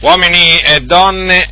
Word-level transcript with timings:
uomini 0.00 0.58
e 0.58 0.80
donne, 0.80 1.48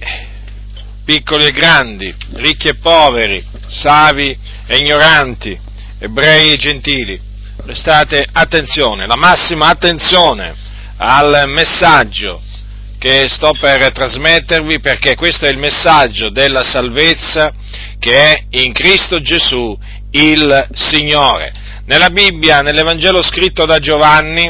piccoli 1.04 1.46
e 1.46 1.50
grandi, 1.52 2.15
ricchi 2.35 2.69
e 2.69 2.77
poveri, 2.77 3.44
savi 3.69 4.37
e 4.67 4.77
ignoranti, 4.77 5.59
ebrei 5.98 6.52
e 6.52 6.56
gentili, 6.56 7.20
prestate 7.62 8.26
attenzione, 8.30 9.06
la 9.06 9.16
massima 9.16 9.68
attenzione 9.68 10.54
al 10.96 11.44
messaggio 11.48 12.42
che 12.98 13.28
sto 13.28 13.52
per 13.52 13.93
trasmettervi 13.93 14.80
perché 14.80 15.14
questo 15.14 15.45
è 15.45 15.50
il 15.50 15.58
messaggio 15.58 16.30
della 16.30 16.62
salvezza 16.62 17.52
che 17.98 18.32
è 18.32 18.45
in 18.50 18.72
Cristo 18.72 19.20
Gesù 19.20 19.79
il 20.12 20.68
Signore. 20.72 21.52
Nella 21.86 22.08
Bibbia, 22.08 22.61
nell'Evangelo 22.61 23.22
scritto 23.22 23.66
da 23.66 23.79
Giovanni, 23.79 24.48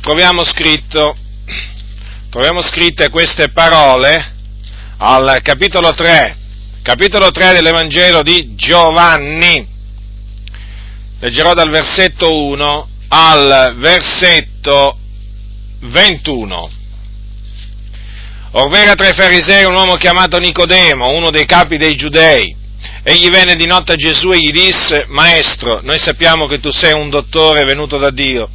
troviamo 0.00 0.44
scritto 0.44 1.16
troviamo 2.36 2.60
scritte 2.60 3.08
queste 3.08 3.48
parole 3.48 4.34
al 4.98 5.38
capitolo 5.40 5.94
3, 5.94 6.36
capitolo 6.82 7.30
3 7.30 7.54
dell'Evangelo 7.54 8.22
di 8.22 8.54
Giovanni. 8.54 9.66
Leggerò 11.18 11.54
dal 11.54 11.70
versetto 11.70 12.36
1 12.38 12.88
al 13.08 13.76
versetto 13.78 14.98
21. 15.80 16.70
Orvera 18.50 18.92
tra 18.92 19.08
i 19.08 19.14
farisei 19.14 19.64
un 19.64 19.74
uomo 19.74 19.94
chiamato 19.94 20.38
Nicodemo, 20.38 21.08
uno 21.08 21.30
dei 21.30 21.46
capi 21.46 21.78
dei 21.78 21.96
giudei. 21.96 22.54
Egli 23.02 23.30
venne 23.30 23.56
di 23.56 23.64
notte 23.64 23.92
a 23.92 23.96
Gesù 23.96 24.30
e 24.32 24.40
gli 24.40 24.50
disse, 24.50 25.06
Maestro, 25.08 25.80
noi 25.82 25.98
sappiamo 25.98 26.46
che 26.46 26.60
tu 26.60 26.70
sei 26.70 26.92
un 26.92 27.08
dottore 27.08 27.64
venuto 27.64 27.96
da 27.96 28.10
Dio 28.10 28.50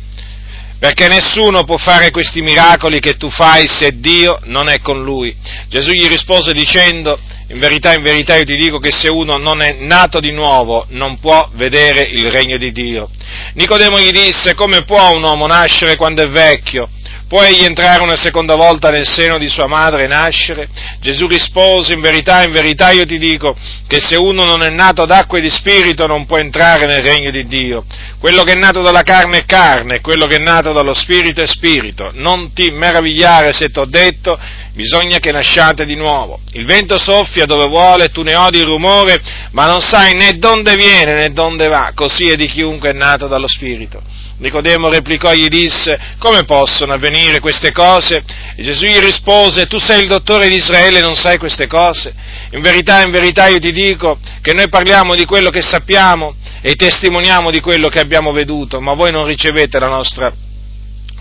perché 0.81 1.07
nessuno 1.07 1.63
può 1.63 1.77
fare 1.77 2.09
questi 2.09 2.41
miracoli 2.41 2.99
che 2.99 3.15
tu 3.15 3.29
fai 3.29 3.67
se 3.67 3.99
Dio 3.99 4.39
non 4.45 4.67
è 4.67 4.79
con 4.79 5.03
lui. 5.03 5.31
Gesù 5.67 5.91
gli 5.91 6.07
rispose 6.07 6.53
dicendo, 6.53 7.19
in 7.49 7.59
verità, 7.59 7.93
in 7.93 8.01
verità 8.01 8.35
io 8.35 8.45
ti 8.45 8.55
dico 8.55 8.79
che 8.79 8.91
se 8.91 9.07
uno 9.07 9.37
non 9.37 9.61
è 9.61 9.75
nato 9.77 10.19
di 10.19 10.31
nuovo 10.31 10.87
non 10.89 11.19
può 11.19 11.47
vedere 11.53 12.01
il 12.01 12.31
regno 12.31 12.57
di 12.57 12.71
Dio. 12.71 13.11
Nicodemo 13.53 13.99
gli 13.99 14.09
disse, 14.09 14.55
come 14.55 14.83
può 14.83 15.11
un 15.13 15.21
uomo 15.21 15.45
nascere 15.45 15.95
quando 15.95 16.23
è 16.23 16.29
vecchio? 16.29 16.89
Può 17.27 17.41
egli 17.41 17.63
entrare 17.63 18.03
una 18.03 18.17
seconda 18.17 18.55
volta 18.55 18.89
nel 18.89 19.07
seno 19.07 19.37
di 19.37 19.47
sua 19.47 19.65
madre 19.65 20.03
e 20.03 20.07
nascere? 20.07 20.67
Gesù 20.99 21.27
rispose, 21.27 21.93
in 21.93 22.01
verità, 22.01 22.43
in 22.43 22.51
verità 22.51 22.91
io 22.91 23.05
ti 23.05 23.17
dico 23.17 23.55
che 23.87 24.01
se 24.01 24.17
uno 24.17 24.43
non 24.43 24.63
è 24.63 24.69
nato 24.69 25.05
d'acqua 25.05 25.37
e 25.37 25.41
di 25.41 25.49
spirito 25.49 26.07
non 26.07 26.25
può 26.25 26.37
entrare 26.37 26.85
nel 26.85 27.01
regno 27.01 27.31
di 27.31 27.47
Dio. 27.47 27.85
Quello 28.19 28.43
che 28.43 28.51
è 28.51 28.55
nato 28.55 28.81
dalla 28.81 29.03
carne 29.03 29.37
è 29.37 29.45
carne, 29.45 30.01
quello 30.01 30.25
che 30.25 30.35
è 30.35 30.43
nato 30.43 30.73
dallo 30.73 30.93
spirito 30.93 31.41
è 31.41 31.47
spirito. 31.47 32.11
Non 32.15 32.51
ti 32.53 32.69
meravigliare 32.69 33.53
se 33.53 33.69
t'ho 33.69 33.85
detto, 33.85 34.37
bisogna 34.73 35.19
che 35.19 35.31
nasciate 35.31 35.85
di 35.85 35.95
nuovo. 35.95 36.41
Il 36.53 36.65
vento 36.65 36.97
soffia 36.97 37.45
dove 37.45 37.67
vuole, 37.67 38.09
tu 38.09 38.23
ne 38.23 38.35
odi 38.35 38.59
il 38.59 38.65
rumore, 38.65 39.21
ma 39.51 39.65
non 39.67 39.79
sai 39.79 40.13
né 40.15 40.37
dove 40.37 40.75
viene 40.75 41.13
né 41.13 41.31
dove 41.31 41.67
va. 41.69 41.93
Così 41.95 42.29
è 42.29 42.35
di 42.35 42.49
chiunque 42.49 42.89
è 42.89 42.93
nato 42.93 43.27
dallo 43.27 43.47
spirito. 43.47 44.01
Nicodemo 44.41 44.89
replicò 44.89 45.31
e 45.31 45.37
gli 45.37 45.47
disse, 45.49 46.15
come 46.17 46.45
possono 46.45 46.93
avvenire 46.93 47.39
queste 47.39 47.71
cose? 47.71 48.23
E 48.55 48.63
Gesù 48.63 48.85
gli 48.85 48.97
rispose, 48.97 49.67
tu 49.67 49.77
sei 49.77 50.01
il 50.01 50.07
dottore 50.07 50.49
di 50.49 50.55
Israele 50.55 50.97
e 50.97 51.01
non 51.01 51.15
sai 51.15 51.37
queste 51.37 51.67
cose? 51.67 52.11
In 52.49 52.61
verità, 52.61 53.03
in 53.03 53.11
verità 53.11 53.47
io 53.47 53.59
ti 53.59 53.71
dico 53.71 54.17
che 54.41 54.53
noi 54.53 54.67
parliamo 54.67 55.13
di 55.13 55.25
quello 55.25 55.49
che 55.49 55.61
sappiamo 55.61 56.33
e 56.59 56.73
testimoniamo 56.73 57.51
di 57.51 57.59
quello 57.59 57.87
che 57.87 57.99
abbiamo 57.99 58.31
veduto, 58.31 58.81
ma 58.81 58.95
voi 58.95 59.11
non 59.11 59.27
ricevete 59.27 59.77
la 59.77 59.89
nostra 59.89 60.33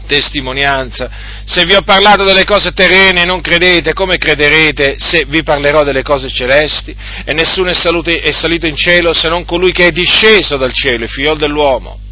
testimonianza. 0.07 1.11
Se 1.45 1.67
vi 1.67 1.75
ho 1.75 1.83
parlato 1.83 2.25
delle 2.25 2.45
cose 2.45 2.71
terrene 2.73 3.27
non 3.27 3.43
credete, 3.43 3.93
come 3.93 4.17
crederete 4.17 4.95
se 4.97 5.27
vi 5.29 5.43
parlerò 5.43 5.85
delle 5.85 6.03
cose 6.03 6.31
celesti? 6.31 6.97
E 7.23 7.35
nessuno 7.35 7.69
è, 7.69 7.75
è 7.75 8.33
salito 8.33 8.67
in 8.67 8.77
cielo 8.77 9.13
se 9.13 9.29
non 9.29 9.45
colui 9.45 9.73
che 9.73 9.89
è 9.89 9.91
disceso 9.91 10.57
dal 10.57 10.73
cielo, 10.73 11.05
il 11.05 11.11
figlio 11.11 11.35
dell'uomo 11.35 12.09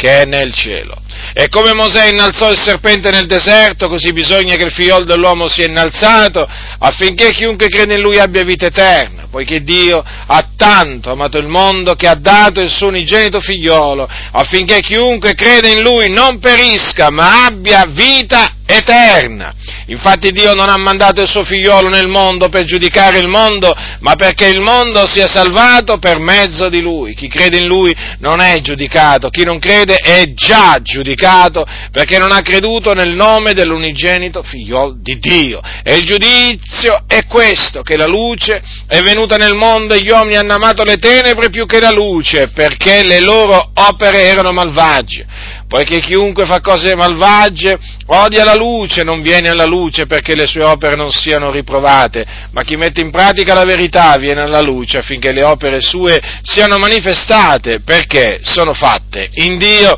che 0.00 0.22
è 0.22 0.24
nel 0.24 0.54
cielo. 0.54 0.96
E 1.34 1.48
come 1.48 1.74
Mosè 1.74 2.08
innalzò 2.08 2.50
il 2.50 2.58
serpente 2.58 3.10
nel 3.10 3.26
deserto, 3.26 3.86
così 3.86 4.14
bisogna 4.14 4.56
che 4.56 4.64
il 4.64 4.72
figliolo 4.72 5.04
dell'uomo 5.04 5.46
sia 5.46 5.66
innalzato 5.66 6.48
affinché 6.78 7.32
chiunque 7.32 7.68
crede 7.68 7.96
in 7.96 8.00
lui 8.00 8.18
abbia 8.18 8.42
vita 8.42 8.64
eterna, 8.64 9.28
poiché 9.30 9.62
Dio 9.62 10.02
ha 10.02 10.48
tanto 10.56 11.10
amato 11.10 11.36
il 11.36 11.48
mondo 11.48 11.96
che 11.96 12.08
ha 12.08 12.14
dato 12.14 12.62
il 12.62 12.70
suo 12.70 12.86
unigenito 12.86 13.40
figliolo, 13.40 14.08
affinché 14.32 14.80
chiunque 14.80 15.34
crede 15.34 15.68
in 15.68 15.82
lui 15.82 16.08
non 16.08 16.38
perisca, 16.38 17.10
ma 17.10 17.44
abbia 17.44 17.84
vita 17.86 18.54
eterna. 18.70 19.52
Infatti 19.86 20.30
Dio 20.30 20.54
non 20.54 20.68
ha 20.68 20.76
mandato 20.76 21.20
il 21.20 21.28
suo 21.28 21.42
figliolo 21.42 21.88
nel 21.88 22.08
mondo 22.08 22.48
per 22.48 22.64
giudicare 22.64 23.18
il 23.18 23.26
mondo, 23.26 23.74
ma 24.00 24.14
perché 24.14 24.46
il 24.46 24.60
mondo 24.60 25.06
sia 25.06 25.26
salvato 25.26 25.98
per 25.98 26.18
mezzo 26.18 26.68
di 26.68 26.80
lui. 26.80 27.14
Chi 27.14 27.28
crede 27.28 27.58
in 27.58 27.66
lui 27.66 27.94
non 28.18 28.40
è 28.40 28.60
giudicato, 28.60 29.28
chi 29.28 29.44
non 29.44 29.58
crede 29.58 29.96
è 29.96 30.32
già 30.32 30.78
giudicato 30.80 31.64
perché 31.90 32.18
non 32.18 32.30
ha 32.30 32.40
creduto 32.40 32.92
nel 32.92 33.14
nome 33.14 33.52
dell'unigenito 33.52 34.42
figliolo 34.42 34.96
di 35.00 35.18
Dio. 35.18 35.60
E 35.82 35.96
il 35.96 36.04
giudizio 36.04 37.04
è 37.06 37.26
questo, 37.26 37.82
che 37.82 37.96
la 37.96 38.06
luce 38.06 38.62
è 38.86 39.00
venuta 39.00 39.36
nel 39.36 39.54
mondo 39.54 39.94
e 39.94 40.02
gli 40.02 40.10
uomini 40.10 40.36
hanno 40.36 40.54
amato 40.54 40.84
le 40.84 40.96
tenebre 40.96 41.48
più 41.48 41.66
che 41.66 41.80
la 41.80 41.90
luce, 41.90 42.48
perché 42.48 43.02
le 43.02 43.20
loro 43.20 43.70
opere 43.74 44.22
erano 44.22 44.52
malvagie 44.52 45.26
poiché 45.70 46.00
chiunque 46.00 46.46
fa 46.46 46.60
cose 46.60 46.96
malvagie 46.96 47.78
odia 48.06 48.42
la 48.42 48.56
luce, 48.56 49.04
non 49.04 49.22
viene 49.22 49.50
alla 49.50 49.66
luce 49.66 50.04
perché 50.04 50.34
le 50.34 50.48
sue 50.48 50.64
opere 50.64 50.96
non 50.96 51.12
siano 51.12 51.52
riprovate, 51.52 52.26
ma 52.50 52.62
chi 52.62 52.74
mette 52.74 53.00
in 53.00 53.12
pratica 53.12 53.54
la 53.54 53.64
verità 53.64 54.16
viene 54.16 54.40
alla 54.40 54.62
luce 54.62 54.98
affinché 54.98 55.30
le 55.30 55.44
opere 55.44 55.80
sue 55.80 56.20
siano 56.42 56.76
manifestate 56.78 57.82
perché 57.82 58.40
sono 58.42 58.72
fatte 58.72 59.28
in 59.34 59.58
Dio. 59.58 59.96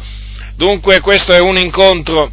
Dunque 0.56 1.00
questo 1.00 1.32
è 1.32 1.40
un 1.40 1.56
incontro, 1.56 2.30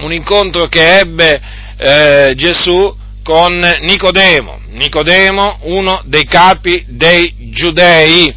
un 0.00 0.12
incontro 0.12 0.66
che 0.66 0.98
ebbe 0.98 1.40
eh, 1.78 2.34
Gesù 2.36 2.94
con 3.22 3.58
Nicodemo, 3.80 4.60
Nicodemo, 4.72 5.60
uno 5.62 6.02
dei 6.04 6.26
capi 6.26 6.84
dei 6.88 7.34
giudei 7.52 8.34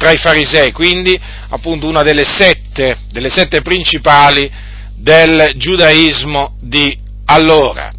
tra 0.00 0.12
i 0.12 0.16
farisei, 0.16 0.72
quindi 0.72 1.20
appunto 1.50 1.86
una 1.86 2.02
delle 2.02 2.24
sette, 2.24 2.96
delle 3.12 3.28
sette 3.28 3.60
principali 3.60 4.50
del 4.96 5.52
giudaismo 5.56 6.56
di 6.58 6.96
allora. 7.26 7.92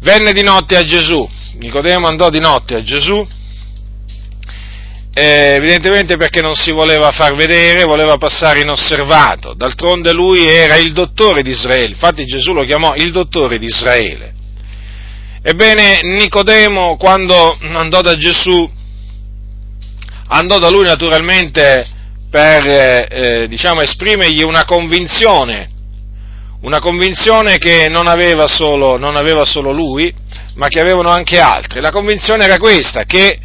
Venne 0.00 0.32
di 0.32 0.42
notte 0.42 0.76
a 0.76 0.84
Gesù, 0.84 1.26
Nicodemo 1.58 2.06
andò 2.06 2.28
di 2.28 2.38
notte 2.38 2.74
a 2.74 2.82
Gesù, 2.82 3.26
eh, 5.14 5.54
evidentemente 5.54 6.18
perché 6.18 6.42
non 6.42 6.54
si 6.54 6.70
voleva 6.70 7.10
far 7.12 7.34
vedere, 7.34 7.84
voleva 7.84 8.18
passare 8.18 8.60
inosservato, 8.60 9.54
d'altronde 9.54 10.12
lui 10.12 10.46
era 10.46 10.76
il 10.76 10.92
dottore 10.92 11.40
di 11.40 11.48
Israele, 11.48 11.94
infatti 11.94 12.26
Gesù 12.26 12.52
lo 12.52 12.62
chiamò 12.62 12.94
il 12.94 13.10
dottore 13.10 13.58
di 13.58 13.64
Israele. 13.64 14.34
Ebbene, 15.42 16.00
Nicodemo 16.02 16.98
quando 16.98 17.56
andò 17.72 18.02
da 18.02 18.18
Gesù 18.18 18.70
andò 20.28 20.58
da 20.58 20.68
lui 20.68 20.84
naturalmente 20.84 21.86
per 22.30 22.66
eh, 22.66 23.08
eh, 23.10 23.48
diciamo, 23.48 23.80
esprimergli 23.80 24.42
una 24.42 24.64
convinzione, 24.64 25.70
una 26.62 26.80
convinzione 26.80 27.58
che 27.58 27.88
non 27.88 28.08
aveva, 28.08 28.46
solo, 28.46 28.96
non 28.96 29.16
aveva 29.16 29.44
solo 29.44 29.72
lui, 29.72 30.12
ma 30.54 30.68
che 30.68 30.80
avevano 30.80 31.10
anche 31.10 31.38
altri. 31.38 31.80
La 31.80 31.90
convinzione 31.90 32.44
era 32.44 32.58
questa, 32.58 33.04
che 33.04 33.38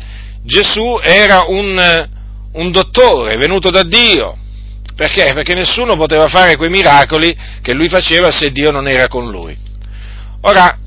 Gesù 0.44 1.00
era 1.02 1.44
un, 1.48 2.10
un 2.54 2.72
dottore 2.72 3.38
venuto 3.38 3.70
da 3.70 3.84
Dio. 3.84 4.38
Perché? 4.96 5.32
Perché 5.34 5.54
nessuno 5.54 5.96
poteva 5.96 6.28
fare 6.28 6.58
quei 6.58 6.70
miracoli 6.70 7.36
che 7.62 7.74
lui 7.74 7.90
faceva 7.90 8.30
se 8.32 8.52
Dio 8.52 8.72
non 8.72 8.88
era 8.88 9.08
con 9.08 9.30
lui. 9.30 9.56
Ora, 10.42 10.78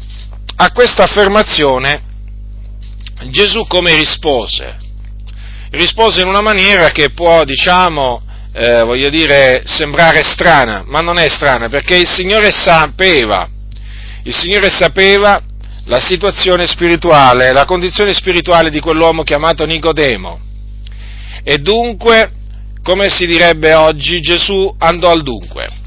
a 0.57 0.73
questa 0.73 1.05
affermazione 1.05 2.03
Gesù 3.31 3.67
come 3.67 3.95
rispose? 3.95 4.84
Rispose 5.75 6.23
in 6.23 6.29
una 6.29 6.41
maniera 6.41 6.91
che 6.91 7.11
può, 7.11 7.45
diciamo, 7.45 8.23
eh, 8.53 8.83
voglio 8.83 9.09
dire, 9.09 9.63
sembrare 9.67 10.23
strana, 10.23 10.85
ma 10.87 11.01
non 11.01 11.19
è 11.19 11.29
strana, 11.29 11.69
perché 11.69 11.97
il 11.97 12.09
Signore 12.09 12.51
sapeva, 12.53 13.49
il 14.23 14.35
Signore 14.35 14.71
sapeva 14.71 15.41
la 15.87 15.99
situazione 15.99 16.67
spirituale, 16.67 17.53
la 17.53 17.65
condizione 17.65 18.13
spirituale 18.13 18.71
di 18.71 18.81
quell'uomo 18.81 19.23
chiamato 19.23 19.67
Nicodemo. 19.67 20.41
E 21.43 21.59
dunque, 21.59 22.31
come 22.83 23.09
si 23.11 23.27
direbbe 23.27 23.75
oggi, 23.75 24.21
Gesù 24.21 24.75
andò 24.79 25.11
al 25.11 25.23
dunque 25.23 25.83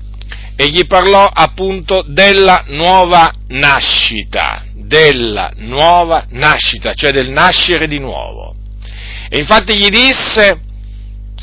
e 0.59 0.69
gli 0.69 0.85
parlò 0.87 1.29
appunto 1.31 2.03
della 2.07 2.63
nuova 2.67 3.31
nascita, 3.49 4.65
della 4.73 5.51
nuova 5.57 6.25
nascita, 6.29 6.93
cioè 6.95 7.11
del 7.11 7.29
nascere 7.29 7.87
di 7.87 7.99
nuovo. 7.99 8.56
E 9.29 9.39
infatti 9.39 9.77
gli 9.77 9.89
disse, 9.89 10.66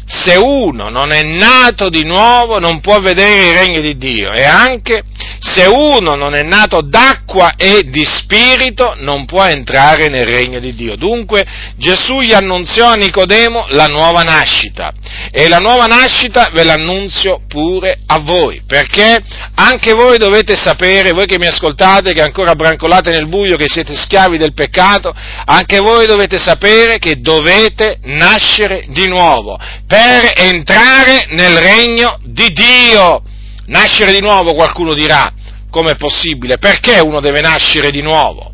se 0.07 0.37
uno 0.37 0.91
non 0.91 1.13
è 1.13 1.23
nato 1.23 1.89
di 1.89 2.05
nuovo 2.05 2.59
non 2.59 2.81
può 2.81 3.01
vedere 3.01 3.49
il 3.49 3.57
regno 3.57 3.81
di 3.81 3.97
Dio. 3.97 4.33
E 4.33 4.45
anche 4.45 5.03
se 5.39 5.67
uno 5.67 6.15
non 6.15 6.35
è 6.35 6.43
nato 6.43 6.81
d'acqua 6.83 7.55
e 7.57 7.83
di 7.85 8.05
spirito 8.05 8.95
non 8.99 9.25
può 9.25 9.45
entrare 9.45 10.09
nel 10.09 10.27
regno 10.27 10.59
di 10.59 10.75
Dio. 10.75 10.97
Dunque 10.97 11.45
Gesù 11.77 12.21
gli 12.21 12.33
annunziò 12.33 12.89
a 12.89 12.95
Nicodemo 12.95 13.67
la 13.71 13.87
nuova 13.87 14.23
nascita. 14.23 14.93
E 15.31 15.49
la 15.49 15.59
nuova 15.59 15.87
nascita 15.87 16.51
ve 16.53 16.65
l'annunzio 16.65 17.43
pure 17.49 18.01
a 18.07 18.19
voi, 18.19 18.63
perché 18.67 19.21
anche 19.55 19.93
voi 19.93 20.19
dovete 20.19 20.57
sapere, 20.57 21.13
voi 21.13 21.27
che 21.27 21.39
mi 21.39 21.47
ascoltate, 21.47 22.13
che 22.13 22.23
ancora 22.23 22.55
brancolate 22.55 23.11
nel 23.11 23.29
buio, 23.29 23.57
che 23.57 23.69
siete 23.69 23.95
schiavi 23.95 24.39
del 24.39 24.55
peccato, 24.55 25.15
anche 25.45 25.79
voi 25.79 26.07
dovete 26.07 26.39
sapere 26.39 26.99
che 26.99 27.21
dovete 27.21 27.99
nascere 28.03 28.85
di 28.89 29.07
nuovo 29.07 29.59
per 29.95 30.33
entrare 30.35 31.29
nel 31.31 31.57
regno 31.57 32.19
di 32.25 32.49
Dio. 32.49 33.23
Nascere 33.67 34.11
di 34.11 34.21
nuovo, 34.21 34.53
qualcuno 34.55 34.93
dirà, 34.93 35.33
come 35.71 35.93
è 35.93 35.97
possibile? 35.97 36.59
Perché 36.59 36.99
uno 36.99 37.21
deve 37.21 37.41
nascere 37.41 37.93
di 37.93 38.03
nuovo? 38.03 38.53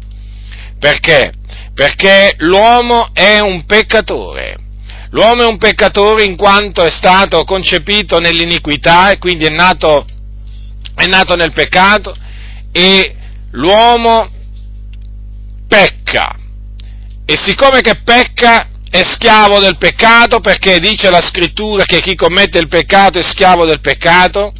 Perché? 0.78 1.32
Perché 1.72 2.34
l'uomo 2.40 3.08
è 3.14 3.38
un 3.38 3.64
peccatore. 3.64 4.58
L'uomo 5.12 5.42
è 5.42 5.46
un 5.46 5.56
peccatore 5.56 6.24
in 6.24 6.36
quanto 6.36 6.84
è 6.84 6.90
stato 6.90 7.42
concepito 7.44 8.18
nell'iniquità 8.20 9.10
e 9.10 9.16
quindi 9.16 9.46
è 9.46 9.50
nato, 9.50 10.04
è 10.94 11.06
nato 11.06 11.36
nel 11.36 11.52
peccato 11.52 12.14
e 12.70 13.16
l'uomo 13.52 14.28
pecca. 15.66 16.36
E 17.24 17.38
siccome 17.40 17.80
che 17.80 18.02
pecca 18.04 18.69
è 18.90 19.04
schiavo 19.04 19.60
del 19.60 19.78
peccato 19.78 20.40
perché 20.40 20.80
dice 20.80 21.10
la 21.10 21.20
scrittura 21.20 21.84
che 21.84 22.00
chi 22.00 22.16
commette 22.16 22.58
il 22.58 22.66
peccato 22.66 23.20
è 23.20 23.22
schiavo 23.22 23.64
del 23.64 23.80
peccato, 23.80 24.52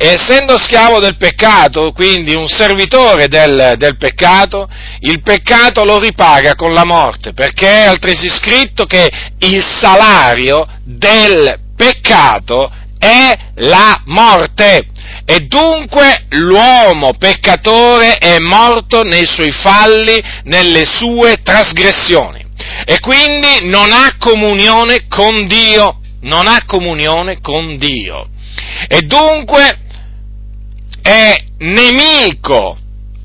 e 0.00 0.06
essendo 0.06 0.56
schiavo 0.58 1.00
del 1.00 1.16
peccato, 1.16 1.90
quindi 1.90 2.34
un 2.34 2.46
servitore 2.46 3.26
del, 3.26 3.72
del, 3.78 3.96
peccato, 3.96 4.68
il 5.00 5.22
peccato 5.22 5.84
lo 5.84 5.98
ripaga 5.98 6.54
con 6.54 6.72
la 6.72 6.84
morte, 6.84 7.32
perché 7.32 7.68
è 7.68 7.86
altresì 7.86 8.28
scritto 8.30 8.84
che 8.84 9.10
il 9.38 9.64
salario 9.64 10.64
del 10.84 11.58
peccato 11.74 12.70
è 12.96 13.36
la 13.56 14.00
morte. 14.04 14.86
E 15.24 15.40
dunque 15.40 16.26
l'uomo 16.30 17.14
peccatore 17.14 18.18
è 18.18 18.38
morto 18.38 19.02
nei 19.02 19.26
suoi 19.26 19.50
falli, 19.50 20.22
nelle 20.44 20.84
sue 20.86 21.40
trasgressioni 21.42 22.47
e 22.90 23.00
quindi 23.00 23.68
non 23.68 23.92
ha 23.92 24.16
comunione 24.18 25.08
con 25.08 25.46
Dio, 25.46 26.00
non 26.22 26.46
ha 26.46 26.62
comunione 26.64 27.38
con 27.42 27.76
Dio. 27.76 28.30
E 28.88 29.02
dunque 29.02 29.78
è 31.02 31.36
nemico, 31.58 32.78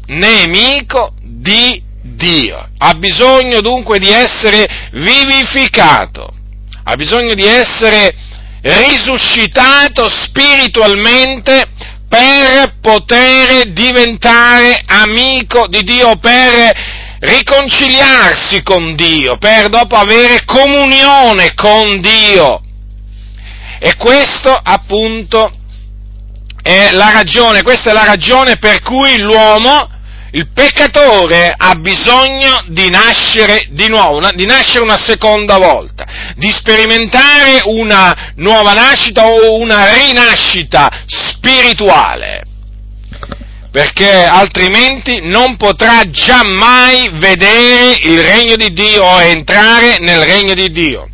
nemico 0.08 1.14
di 1.22 1.82
Dio. 2.02 2.72
Ha 2.78 2.94
bisogno 2.96 3.62
dunque 3.62 4.00
di 4.00 4.10
essere 4.10 4.68
vivificato, 4.92 6.34
ha 6.84 6.96
bisogno 6.96 7.34
di 7.34 7.46
essere 7.46 8.14
risuscitato 8.64 10.10
spiritualmente 10.10 11.70
per 12.10 12.76
poter 12.82 13.72
diventare 13.72 14.84
amico 14.86 15.68
di 15.68 15.84
Dio, 15.84 16.18
per 16.18 16.93
riconciliarsi 17.24 18.62
con 18.64 18.96
Dio, 18.96 19.38
per 19.38 19.70
dopo 19.70 19.96
avere 19.96 20.44
comunione 20.46 21.54
con 21.54 22.02
Dio. 22.02 22.62
E 23.80 23.96
questo 23.96 24.52
appunto 24.52 25.52
è 26.62 26.92
la 26.92 27.12
ragione, 27.12 27.64
questa 27.64 27.92
è 27.92 27.94
la 27.94 28.06
ragione 28.06 28.58
per 28.58 28.82
cui 28.82 29.18
l'uomo, 29.20 29.90
il 30.32 30.50
peccatore, 30.54 31.54
ha 31.56 31.76
bisogno 31.76 32.66
di 32.68 32.90
nascere 32.90 33.68
di 33.72 33.88
nuovo, 33.88 34.18
una, 34.18 34.32
di 34.32 34.46
nascere 34.46 34.84
una 34.84 34.98
seconda 34.98 35.58
volta, 35.58 36.06
di 36.36 36.50
sperimentare 36.50 37.62
una 37.66 38.32
nuova 38.36 38.74
nascita 38.74 39.26
o 39.28 39.60
una 39.60 39.94
rinascita 39.94 40.90
spirituale 41.06 42.52
perché 43.74 44.24
altrimenti 44.24 45.20
non 45.24 45.58
potrà 45.58 46.04
giammai 46.08 47.10
vedere 47.14 47.98
il 48.04 48.22
regno 48.22 48.56
di 48.56 48.72
Dio 48.72 49.04
o 49.04 49.20
entrare 49.20 49.98
nel 49.98 50.24
regno 50.24 50.54
di 50.54 50.70
Dio. 50.70 51.10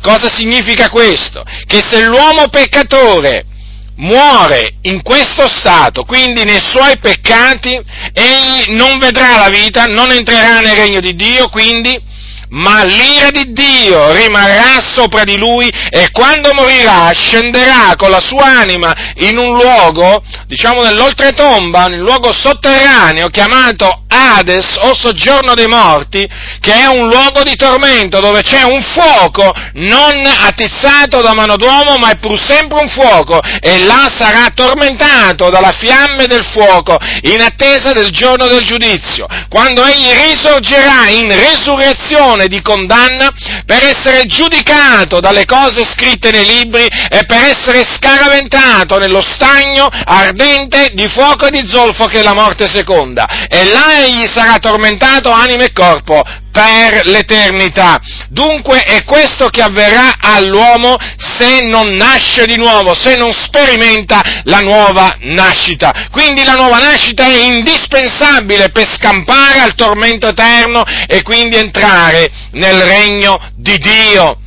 Cosa 0.00 0.28
significa 0.32 0.88
questo? 0.88 1.44
Che 1.66 1.82
se 1.84 2.04
l'uomo 2.04 2.46
peccatore 2.50 3.46
muore 3.96 4.74
in 4.82 5.02
questo 5.02 5.48
stato, 5.48 6.04
quindi 6.04 6.44
nei 6.44 6.60
suoi 6.60 6.98
peccati, 7.00 7.76
egli 8.12 8.76
non 8.76 8.98
vedrà 8.98 9.36
la 9.36 9.48
vita, 9.48 9.86
non 9.86 10.12
entrerà 10.12 10.60
nel 10.60 10.76
regno 10.76 11.00
di 11.00 11.16
Dio, 11.16 11.48
quindi 11.48 12.00
ma 12.50 12.84
l'ira 12.84 13.30
di 13.30 13.52
Dio 13.52 14.12
rimarrà 14.12 14.80
sopra 14.80 15.24
di 15.24 15.36
lui 15.36 15.68
e 15.90 16.10
quando 16.10 16.52
morirà 16.54 17.10
scenderà 17.12 17.94
con 17.96 18.10
la 18.10 18.20
sua 18.20 18.44
anima 18.44 18.94
in 19.16 19.38
un 19.38 19.52
luogo, 19.52 20.22
diciamo 20.46 20.82
nell'oltretomba, 20.82 21.86
in 21.86 21.94
un 21.94 22.00
luogo 22.00 22.32
sotterraneo 22.32 23.28
chiamato 23.28 24.02
Hades 24.08 24.76
o 24.80 24.94
soggiorno 24.94 25.54
dei 25.54 25.66
morti, 25.66 26.28
che 26.60 26.72
è 26.72 26.86
un 26.86 27.08
luogo 27.08 27.42
di 27.42 27.56
tormento 27.56 28.20
dove 28.20 28.42
c'è 28.42 28.62
un 28.62 28.82
fuoco 28.82 29.52
non 29.74 30.24
attizzato 30.24 31.20
da 31.20 31.34
mano 31.34 31.56
d'uomo, 31.56 31.96
ma 31.98 32.10
è 32.10 32.16
pur 32.16 32.38
sempre 32.38 32.80
un 32.80 32.88
fuoco 32.88 33.40
e 33.60 33.84
là 33.84 34.10
sarà 34.16 34.50
tormentato 34.54 35.50
dalla 35.50 35.72
fiamme 35.72 36.26
del 36.26 36.44
fuoco 36.44 36.96
in 37.22 37.40
attesa 37.40 37.92
del 37.92 38.10
giorno 38.10 38.46
del 38.46 38.64
giudizio, 38.64 39.26
quando 39.48 39.84
egli 39.84 40.10
risorgerà 40.28 41.08
in 41.08 41.28
resurrezione 41.28 42.35
di 42.44 42.60
condanna 42.60 43.32
per 43.64 43.82
essere 43.82 44.26
giudicato 44.26 45.18
dalle 45.20 45.46
cose 45.46 45.84
scritte 45.84 46.30
nei 46.30 46.44
libri 46.44 46.86
e 46.86 47.24
per 47.24 47.42
essere 47.42 47.82
scaraventato 47.82 48.98
nello 48.98 49.22
stagno 49.22 49.88
ardente 49.90 50.90
di 50.92 51.08
fuoco 51.08 51.46
e 51.46 51.50
di 51.50 51.66
zolfo 51.66 52.04
che 52.04 52.20
è 52.20 52.22
la 52.22 52.34
morte 52.34 52.68
seconda. 52.68 53.26
E 53.48 53.64
là 53.64 54.04
egli 54.04 54.26
sarà 54.26 54.58
tormentato 54.58 55.30
anima 55.30 55.64
e 55.64 55.72
corpo 55.72 56.22
per 56.56 57.04
l'eternità. 57.04 58.00
Dunque 58.30 58.80
è 58.80 59.04
questo 59.04 59.48
che 59.48 59.60
avverrà 59.60 60.14
all'uomo 60.18 60.96
se 61.18 61.60
non 61.60 61.92
nasce 61.92 62.46
di 62.46 62.56
nuovo, 62.56 62.94
se 62.94 63.14
non 63.14 63.30
sperimenta 63.30 64.22
la 64.44 64.60
nuova 64.60 65.16
nascita. 65.20 66.08
Quindi 66.10 66.44
la 66.44 66.54
nuova 66.54 66.78
nascita 66.78 67.26
è 67.26 67.44
indispensabile 67.44 68.70
per 68.70 68.90
scampare 68.90 69.58
al 69.58 69.74
tormento 69.74 70.28
eterno 70.28 70.82
e 71.06 71.20
quindi 71.20 71.56
entrare 71.56 72.30
nel 72.52 72.80
regno 72.80 73.38
di 73.54 73.76
Dio. 73.76 74.38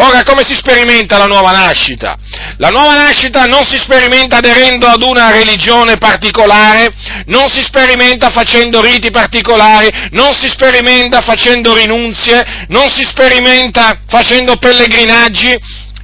Ora, 0.00 0.22
come 0.22 0.44
si 0.44 0.54
sperimenta 0.54 1.18
la 1.18 1.26
nuova 1.26 1.50
nascita? 1.50 2.16
La 2.58 2.68
nuova 2.68 2.94
nascita 2.94 3.46
non 3.46 3.64
si 3.64 3.76
sperimenta 3.78 4.36
aderendo 4.36 4.86
ad 4.86 5.02
una 5.02 5.32
religione 5.32 5.96
particolare, 5.98 6.92
non 7.26 7.48
si 7.48 7.60
sperimenta 7.62 8.30
facendo 8.30 8.80
riti 8.80 9.10
particolari, 9.10 9.90
non 10.12 10.32
si 10.34 10.48
sperimenta 10.48 11.20
facendo 11.20 11.74
rinunzie, 11.74 12.66
non 12.68 12.88
si 12.88 13.02
sperimenta 13.02 14.02
facendo 14.06 14.56
pellegrinaggi, 14.56 15.58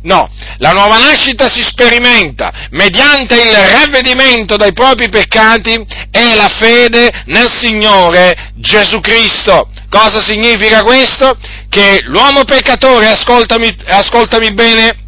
No, 0.05 0.29
la 0.59 0.73
nuova 0.73 0.99
nascita 0.99 1.49
si 1.49 1.63
sperimenta 1.63 2.53
mediante 2.73 3.41
il 3.41 3.57
ravvedimento 3.57 4.57
dai 4.57 4.75
propri 4.75 5.09
peccati 5.09 5.83
e 6.11 6.35
la 6.35 6.49
fede 6.49 7.23
nel 7.27 7.51
Signore 7.51 8.51
Gesù 8.57 9.01
Cristo. 9.01 9.71
Cosa 9.89 10.21
significa 10.21 10.83
questo? 10.83 11.39
Che 11.75 12.03
l'uomo 12.05 12.45
peccatore, 12.45 13.09
ascoltami, 13.09 13.77
ascoltami 13.89 14.53
bene, 14.53 15.03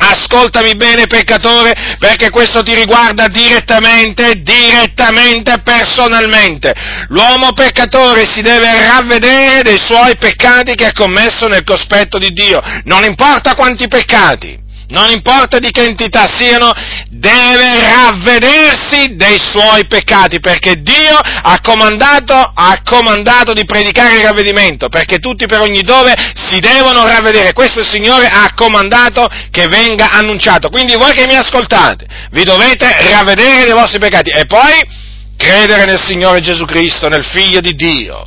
Ascoltami 0.00 0.76
bene 0.76 1.08
peccatore 1.08 1.96
perché 1.98 2.30
questo 2.30 2.62
ti 2.62 2.72
riguarda 2.72 3.26
direttamente, 3.26 4.42
direttamente, 4.42 5.60
personalmente. 5.64 6.72
L'uomo 7.08 7.52
peccatore 7.52 8.24
si 8.24 8.40
deve 8.40 8.86
ravvedere 8.86 9.62
dei 9.62 9.76
suoi 9.76 10.16
peccati 10.16 10.76
che 10.76 10.86
ha 10.86 10.92
commesso 10.92 11.48
nel 11.48 11.64
cospetto 11.64 12.16
di 12.18 12.30
Dio. 12.32 12.60
Non 12.84 13.02
importa 13.02 13.56
quanti 13.56 13.88
peccati 13.88 14.66
non 14.88 15.10
importa 15.10 15.58
di 15.58 15.70
che 15.70 15.84
entità 15.84 16.26
siano, 16.26 16.72
deve 17.10 17.80
ravvedersi 17.82 19.16
dei 19.16 19.38
suoi 19.38 19.86
peccati, 19.86 20.40
perché 20.40 20.80
Dio 20.80 21.16
ha 21.16 21.58
comandato, 21.60 22.34
ha 22.34 22.80
comandato 22.84 23.52
di 23.52 23.64
predicare 23.64 24.16
il 24.16 24.24
ravvedimento, 24.24 24.88
perché 24.88 25.18
tutti 25.18 25.46
per 25.46 25.60
ogni 25.60 25.82
dove 25.82 26.14
si 26.34 26.58
devono 26.60 27.04
ravvedere. 27.06 27.52
Questo 27.52 27.80
il 27.80 27.88
Signore 27.88 28.28
ha 28.28 28.52
comandato 28.54 29.28
che 29.50 29.66
venga 29.66 30.08
annunciato. 30.10 30.70
Quindi 30.70 30.94
voi 30.94 31.12
che 31.12 31.26
mi 31.26 31.36
ascoltate, 31.36 32.06
vi 32.30 32.44
dovete 32.44 33.10
ravvedere 33.10 33.64
dei 33.64 33.74
vostri 33.74 33.98
peccati 33.98 34.30
e 34.30 34.46
poi 34.46 35.06
credere 35.36 35.84
nel 35.84 36.02
Signore 36.02 36.40
Gesù 36.40 36.64
Cristo, 36.64 37.08
nel 37.08 37.24
Figlio 37.24 37.60
di 37.60 37.74
Dio 37.74 38.26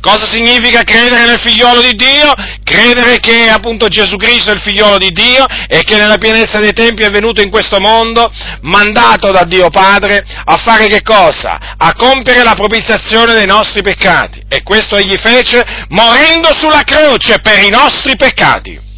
Cosa 0.00 0.26
significa 0.26 0.82
credere 0.82 1.26
nel 1.26 1.38
figliolo 1.38 1.80
di 1.80 1.94
Dio? 1.94 2.32
Credere 2.64 3.20
che 3.20 3.48
appunto 3.48 3.88
Gesù 3.88 4.16
Cristo 4.16 4.50
è 4.50 4.54
il 4.54 4.60
figliolo 4.60 4.98
di 4.98 5.10
Dio 5.10 5.46
e 5.68 5.82
che 5.84 5.96
nella 5.96 6.18
pienezza 6.18 6.58
dei 6.58 6.72
tempi 6.72 7.02
è 7.02 7.10
venuto 7.10 7.40
in 7.40 7.50
questo 7.50 7.78
mondo, 7.80 8.30
mandato 8.62 9.30
da 9.30 9.44
Dio 9.44 9.70
Padre 9.70 10.24
a 10.44 10.56
fare 10.56 10.88
che 10.88 11.02
cosa? 11.02 11.76
A 11.76 11.94
compiere 11.94 12.42
la 12.42 12.54
propiziazione 12.54 13.34
dei 13.34 13.46
nostri 13.46 13.82
peccati. 13.82 14.42
E 14.48 14.62
questo 14.62 14.96
egli 14.96 15.16
fece 15.16 15.64
morendo 15.88 16.54
sulla 16.54 16.82
croce 16.84 17.40
per 17.40 17.58
i 17.62 17.70
nostri 17.70 18.16
peccati 18.16 18.90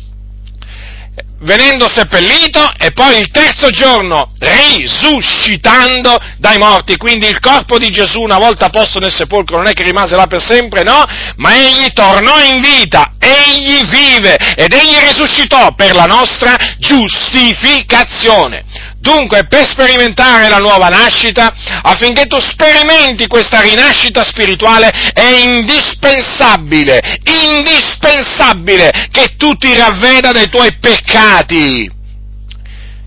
venendo 1.45 1.89
seppellito 1.89 2.73
e 2.79 2.93
poi 2.93 3.19
il 3.19 3.31
terzo 3.31 3.71
giorno 3.71 4.33
risuscitando 4.39 6.19
dai 6.39 6.59
morti. 6.59 6.97
Quindi 6.97 7.27
il 7.27 7.41
corpo 7.41 7.79
di 7.79 7.91
Gesù 7.91 8.21
una 8.21 8.39
volta 8.39 8.71
posto 8.71 8.99
nel 8.99 9.13
sepolcro 9.13 9.57
non 9.57 9.67
è 9.67 9.73
che 9.73 9.83
rimase 9.83 10.17
là 10.17 10.27
per 10.27 10.41
sempre, 10.41 10.83
no, 10.83 11.05
ma 11.37 11.55
egli 11.55 11.93
tornò 11.93 12.43
in 12.43 12.61
vita, 12.61 13.13
egli 13.19 13.85
vive 13.87 14.37
ed 14.57 14.73
egli 14.73 14.97
risuscitò 15.09 15.73
per 15.75 15.95
la 15.95 16.07
nostra 16.07 16.57
giustificazione. 16.79 18.65
Dunque, 19.05 19.45
per 19.45 19.69
sperimentare 19.69 20.49
la 20.49 20.57
nuova 20.57 20.89
nascita, 20.89 21.53
affinché 21.83 22.25
tu 22.25 22.39
sperimenti 22.39 23.27
questa 23.27 23.61
rinascita 23.61 24.25
spirituale, 24.25 24.89
è 25.13 25.43
indispensabile, 25.45 27.19
indispensabile 27.45 29.09
che 29.11 29.35
tu 29.37 29.57
ti 29.57 29.77
ravveda 29.77 30.33
dai 30.33 30.49
tuoi 30.49 30.79
peccati. 30.81 31.91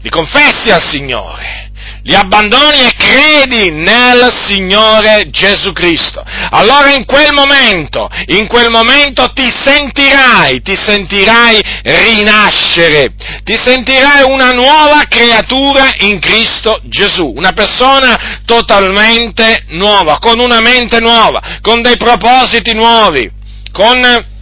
Li 0.03 0.09
confessi 0.11 0.69
al 0.69 0.83
Signore 0.83 1.66
li 2.07 2.15
abbandoni 2.15 2.79
e 2.79 2.93
credi 2.95 3.69
nel 3.71 4.31
Signore 4.33 5.27
Gesù 5.29 5.73
Cristo. 5.73 6.23
Allora 6.51 6.93
in 6.93 7.03
quel 7.03 7.33
momento, 7.33 8.09
in 8.27 8.47
quel 8.47 8.69
momento 8.69 9.29
ti 9.33 9.51
sentirai, 9.51 10.61
ti 10.61 10.73
sentirai 10.77 11.61
rinascere, 11.83 13.13
ti 13.43 13.57
sentirai 13.57 14.23
una 14.23 14.53
nuova 14.53 15.03
creatura 15.09 15.91
in 15.99 16.19
Cristo 16.19 16.79
Gesù, 16.83 17.33
una 17.35 17.51
persona 17.51 18.39
totalmente 18.45 19.65
nuova, 19.71 20.19
con 20.19 20.39
una 20.39 20.61
mente 20.61 21.01
nuova, 21.01 21.59
con 21.61 21.81
dei 21.81 21.97
propositi 21.97 22.73
nuovi, 22.73 23.29
con 23.73 24.35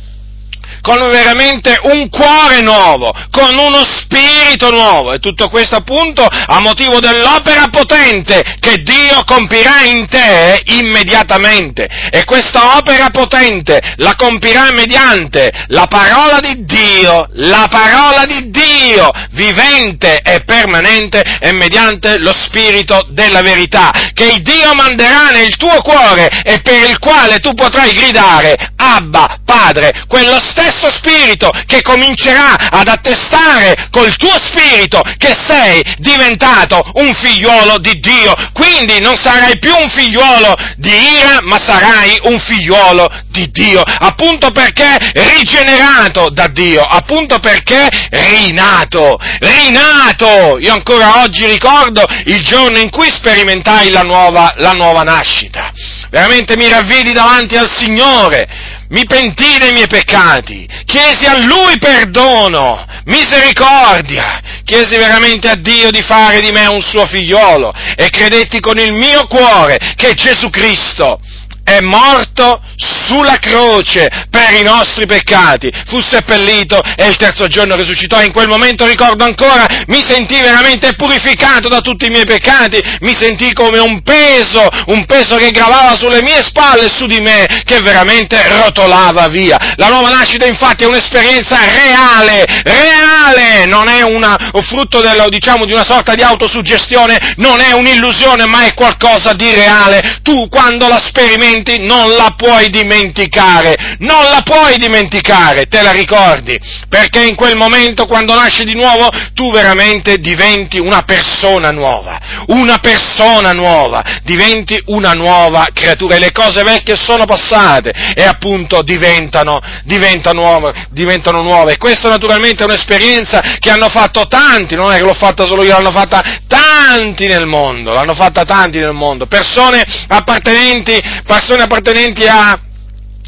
con 0.86 1.10
veramente 1.10 1.76
un 1.82 2.10
cuore 2.10 2.62
nuovo, 2.62 3.12
con 3.32 3.58
uno 3.58 3.84
spirito 3.84 4.70
nuovo. 4.70 5.14
E 5.14 5.20
tutto 5.20 5.50
questo 5.50 5.78
appunto 5.78 6.24
a 6.24 6.60
motivo 6.60 7.00
dell'opera 7.00 7.70
potente 7.72 8.44
che 8.60 8.84
Dio 8.84 9.24
compirà 9.26 9.82
in 9.82 10.08
te 10.08 10.62
immediatamente. 10.80 11.88
E 12.12 12.24
questa 12.24 12.78
opera 12.78 13.10
potente 13.10 13.82
la 13.96 14.14
compirà 14.16 14.72
mediante 14.74 15.52
la 15.70 15.88
parola 15.88 16.40
di 16.40 16.64
Dio, 16.66 17.30
la 17.32 17.68
parola 17.68 18.26
di 18.28 18.52
Dio 18.52 19.10
vivente 19.32 20.22
e 20.22 20.44
permanente 20.44 21.24
e 21.40 21.52
mediante 21.52 22.20
lo 22.20 22.32
spirito 22.32 23.08
della 23.10 23.42
verità 23.42 23.92
che 24.14 24.40
Dio 24.42 24.76
manderà 24.76 25.32
nel 25.32 25.56
tuo 25.56 25.82
cuore 25.82 26.30
e 26.44 26.62
per 26.62 26.90
il 26.90 27.00
quale 27.00 27.40
tu 27.40 27.54
potrai 27.56 27.92
gridare 27.92 28.74
Abba, 28.76 29.40
Padre, 29.56 30.04
quello 30.10 30.38
stesso 30.42 30.92
spirito 30.92 31.50
che 31.66 31.82
comincerà 31.82 32.56
ad 32.72 32.90
attestare 32.90 33.88
col 33.90 34.14
tuo 34.18 34.38
spirito 34.38 35.02
che 35.18 35.34
sei 35.48 35.82
diventato 35.98 36.84
un 36.96 37.14
figliuolo 37.14 37.78
di 37.78 37.98
Dio. 38.02 38.34
Quindi 38.52 39.00
non 39.00 39.16
sarai 39.16 39.58
più 39.58 39.74
un 39.74 39.90
figliuolo 39.90 40.54
di 40.76 40.92
ira, 40.92 41.40
ma 41.42 41.58
sarai 41.58 42.20
un 42.24 42.38
figliuolo 42.38 43.10
di 43.30 43.50
Dio, 43.50 43.82
appunto 43.82 44.52
perché 44.52 44.98
rigenerato 45.14 46.30
da 46.30 46.48
Dio, 46.48 46.84
appunto 46.84 47.40
perché 47.40 47.88
rinato, 48.10 49.18
rinato. 49.40 50.58
Io 50.60 50.74
ancora 50.74 51.22
oggi 51.22 51.46
ricordo 51.46 52.04
il 52.26 52.42
giorno 52.42 52.78
in 52.78 52.90
cui 52.90 53.10
sperimentai 53.10 53.90
la 53.90 54.02
nuova, 54.02 54.54
la 54.58 54.74
nuova 54.74 55.04
nascita. 55.04 55.72
Veramente 56.10 56.58
mi 56.58 56.68
ravvidi 56.68 57.14
davanti 57.14 57.56
al 57.56 57.70
Signore 57.74 58.74
mi 58.90 59.06
pentii 59.06 59.58
dei 59.58 59.72
miei 59.72 59.88
peccati, 59.88 60.68
chiesi 60.86 61.26
a 61.26 61.38
Lui 61.46 61.78
perdono, 61.80 62.86
misericordia, 63.06 64.42
chiesi 64.64 64.98
veramente 64.98 65.50
a 65.50 65.56
Dio 65.56 65.90
di 65.90 66.02
fare 66.02 66.42
di 66.42 66.52
me 66.52 66.68
un 66.68 66.82
suo 66.82 67.06
figliolo. 67.06 67.74
E 67.96 68.10
credetti 68.10 68.60
con 68.60 68.78
il 68.78 68.94
mio 68.94 69.26
cuore 69.28 69.78
che 69.96 70.14
Gesù 70.14 70.50
Cristo 70.50 71.20
è 71.66 71.82
morto 71.82 72.62
sulla 72.76 73.38
croce 73.40 74.08
per 74.30 74.54
i 74.54 74.62
nostri 74.62 75.08
peccati, 75.08 75.72
fu 75.88 76.00
seppellito 76.00 76.80
e 76.96 77.08
il 77.08 77.16
terzo 77.16 77.48
giorno 77.48 77.76
risuscitò. 77.76 78.22
In 78.22 78.32
quel 78.32 78.48
momento 78.48 78.86
ricordo 78.86 79.24
ancora, 79.24 79.66
mi 79.88 80.04
sentii 80.06 80.42
veramente 80.42 80.94
purificato 80.94 81.68
da 81.68 81.80
tutti 81.80 82.06
i 82.06 82.10
miei 82.12 82.26
peccati, 82.26 82.80
mi 83.02 83.16
sentii 83.16 83.54
come 83.54 83.80
un 83.80 84.04
peso, 84.04 84.68
un 84.88 85.06
peso 85.06 85.38
che 85.38 85.50
gravava 85.50 85.98
sulle 85.98 86.22
mie 86.22 86.44
spalle 86.44 86.86
e 86.86 86.94
su 86.94 87.08
di 87.08 87.20
me, 87.20 87.48
che 87.66 87.80
veramente 87.80 88.40
rotolava 88.48 89.28
via. 89.28 89.58
La 89.78 89.88
nuova 89.88 90.10
nascita 90.10 90.46
infatti 90.46 90.84
è 90.84 90.88
un'esperienza 90.88 91.58
reale, 91.58 92.46
reale, 92.64 93.66
non 93.66 93.88
è 93.88 94.04
una, 94.04 94.52
un 94.52 94.62
frutto 94.62 95.02
dello, 95.02 95.30
diciamo, 95.30 95.66
di 95.66 95.74
una 95.74 95.86
sorta 95.86 96.14
di 96.14 96.22
autosuggestione, 96.22 97.34
non 97.38 97.60
è 97.60 97.72
un'illusione, 97.72 98.46
ma 98.46 98.66
è 98.66 98.76
qualcosa 98.76 99.34
di 99.34 99.52
reale. 99.52 100.20
Tu 100.22 100.48
quando 100.48 100.88
la 100.88 101.00
sperimenti 101.04 101.55
senti 101.56 101.80
non 101.80 102.12
la 102.12 102.34
puoi 102.36 102.70
dimenticare, 102.70 103.96
non 104.00 104.24
la 104.26 104.42
puoi 104.44 104.78
dimenticare, 104.78 105.68
te 105.68 105.82
la 105.82 105.92
ricordi, 105.92 106.60
perché 106.90 107.24
in 107.24 107.36
quel 107.36 107.56
momento 107.56 108.06
quando 108.06 108.34
nasci 108.34 108.66
di 108.66 108.76
nuovo 108.76 109.10
tu 109.34 109.52
veramente 109.52 110.18
diventi 110.18 110.80
una 110.80 111.04
persona 111.04 111.72
nuova, 111.72 112.20
una 112.48 112.78
persona 112.80 113.54
nuova, 113.54 114.04
diventi 114.24 114.80
una 114.88 115.14
nuova 115.14 115.68
creatura. 115.74 116.16
E 116.16 116.20
le 116.20 116.32
cose 116.32 116.64
vecchie 116.64 116.96
sono 116.98 117.26
passate 117.26 117.94
e 118.14 118.24
appunto 118.24 118.82
diventano, 118.82 119.60
diventano, 119.84 120.42
nuove, 120.42 120.88
diventano 120.90 121.42
nuove. 121.42 121.74
E 121.74 121.78
questa 121.78 122.10
naturalmente 122.10 122.64
è 122.64 122.66
un'esperienza 122.66 123.42
che 123.60 123.70
hanno 123.70 123.90
fatto 123.90 124.28
tanti, 124.28 124.76
non 124.76 124.92
è 124.92 124.98
che 124.98 125.04
l'ho 125.04 125.14
fatta 125.14 125.46
solo 125.46 125.64
io, 125.64 125.72
l'hanno 125.72 125.92
fatta 125.92 126.42
tanti 126.48 127.28
nel 127.28 127.46
mondo, 127.46 127.94
l'hanno 127.94 128.14
fatta 128.14 128.44
tanti 128.44 128.80
nel 128.80 128.94
mondo, 128.94 129.26
persone 129.26 129.84
appartenenti, 130.08 131.02
persone 131.46 131.62
appartenenti 131.62 132.26
a, 132.26 132.60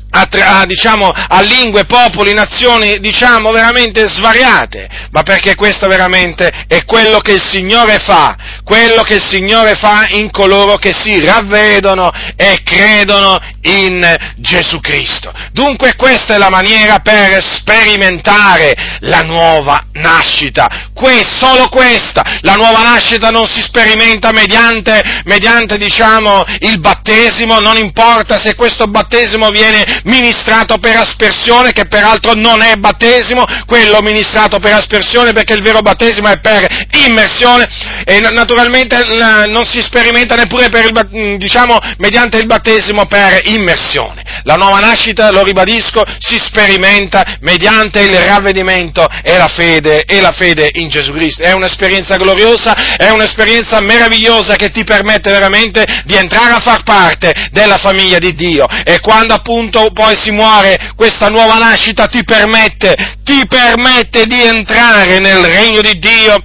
a, 0.10 0.28
a, 0.60 0.66
diciamo, 0.66 1.08
a, 1.08 1.40
lingue, 1.42 1.86
popoli, 1.86 2.34
nazioni, 2.34 3.00
diciamo, 3.00 3.52
veramente 3.52 4.08
svariate, 4.08 4.90
ma 5.12 5.22
perché 5.22 5.54
questo 5.54 5.88
veramente 5.88 6.52
è 6.68 6.84
quello 6.86 7.20
che 7.20 7.34
il 7.34 7.44
Signore 7.44 8.00
fa, 8.00 8.36
quello 8.64 9.04
che 9.04 9.16
il 9.16 9.22
Signore 9.22 9.76
fa 9.76 10.08
in 10.10 10.32
coloro 10.32 10.78
che 10.78 10.94
si 10.94 11.24
ravvedono 11.24 12.10
e 12.36 12.62
credono 12.64 13.40
in 13.62 14.34
Gesù 14.38 14.80
Cristo. 14.80 15.32
Dunque 15.52 15.96
questa 15.96 16.34
è 16.34 16.38
la 16.40 16.50
maniera 16.50 16.98
per 17.02 17.38
sperimentare 17.44 18.74
la 19.02 19.22
nuova 19.22 19.86
nascita. 19.94 20.87
Que- 20.98 21.24
solo 21.24 21.70
questa, 21.70 22.24
la 22.42 22.56
nuova 22.56 22.82
nascita 22.82 23.30
non 23.30 23.46
si 23.46 23.62
sperimenta 23.62 24.32
mediante, 24.32 25.22
mediante 25.26 25.78
diciamo, 25.78 26.44
il 26.62 26.80
battesimo, 26.80 27.60
non 27.60 27.78
importa 27.78 28.40
se 28.40 28.56
questo 28.56 28.88
battesimo 28.88 29.50
viene 29.52 30.02
ministrato 30.06 30.80
per 30.80 30.96
aspersione, 30.96 31.72
che 31.72 31.86
peraltro 31.86 32.34
non 32.34 32.64
è 32.64 32.76
battesimo, 32.78 33.46
quello 33.68 34.02
ministrato 34.02 34.58
per 34.58 34.74
aspersione 34.74 35.34
perché 35.34 35.54
il 35.54 35.62
vero 35.62 35.82
battesimo 35.82 36.30
è 36.30 36.40
per 36.40 36.66
immersione. 37.06 37.70
E 38.04 38.20
naturalmente 38.20 38.98
non 39.48 39.66
si 39.66 39.82
sperimenta 39.82 40.34
neppure 40.34 40.66
il, 40.66 41.38
diciamo, 41.38 41.78
mediante 41.98 42.38
il 42.38 42.48
battesimo 42.48 43.06
per 43.06 43.42
immersione. 43.46 44.24
La 44.44 44.56
nuova 44.56 44.80
nascita, 44.80 45.30
lo 45.30 45.44
ribadisco, 45.44 46.04
si 46.18 46.38
sperimenta 46.38 47.38
mediante 47.42 48.02
il 48.02 48.18
ravvedimento 48.18 49.08
e 49.22 49.38
la 49.38 49.48
fede, 49.48 50.04
e 50.06 50.22
la 50.22 50.32
fede 50.32 50.72
in 50.74 50.86
Gesù 50.88 51.12
Cristo. 51.14 51.44
È 51.44 51.52
un'esperienza 51.54 52.18
gloriosa, 52.18 52.96
è 52.98 53.10
un'esperienza 53.10 53.80
meravigliosa 53.82 54.56
che 54.56 54.70
ti 54.70 54.84
permette 54.84 55.32
veramente 55.32 55.86
di 56.06 56.16
entrare 56.16 56.54
a 56.54 56.60
far 56.60 56.84
parte 56.84 57.50
della 57.52 57.78
famiglia 57.78 58.20
di 58.20 58.34
Dio 58.34 58.66
e 58.84 59.00
quando 59.00 59.34
appunto 59.34 59.92
poi 59.92 60.16
si 60.16 60.32
muore, 60.32 60.92
questa 60.96 61.30
nuova 61.30 61.58
nascita 61.58 62.08
ti 62.08 62.24
permette, 62.24 62.96
ti 63.24 63.46
permette 63.48 64.26
di 64.26 64.42
entrare 64.42 65.20
nel 65.20 65.44
regno 65.44 65.82
di 65.82 65.98
Dio 66.00 66.42